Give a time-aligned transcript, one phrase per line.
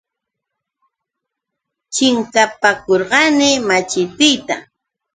[1.93, 4.55] Chinkapakurqani machitiita.